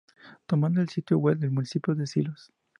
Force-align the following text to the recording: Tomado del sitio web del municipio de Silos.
Tomado 0.47 0.79
del 0.79 0.89
sitio 0.89 1.19
web 1.19 1.37
del 1.37 1.51
municipio 1.51 1.93
de 1.93 2.07
Silos. 2.07 2.51